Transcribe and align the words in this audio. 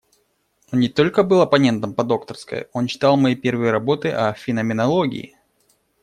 Он 0.73 0.79
не 0.79 0.89
только 0.89 1.21
был 1.21 1.41
оппонентом 1.41 1.93
по 1.93 2.03
докторской, 2.03 2.65
он 2.73 2.87
читал 2.87 3.17
мои 3.17 3.35
первые 3.35 3.69
работы 3.71 4.09
о 4.09 4.33
феноменологии. 4.33 5.37